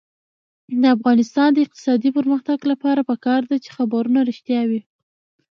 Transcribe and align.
د 0.81 0.83
افغانستان 0.95 1.49
د 1.53 1.57
اقتصادي 1.65 2.09
پرمختګ 2.17 2.59
لپاره 2.71 3.01
پکار 3.09 3.41
ده 3.49 3.57
چې 3.63 3.69
خبرونه 3.77 4.19
رښتیا 4.29 4.61
وي. 4.69 4.81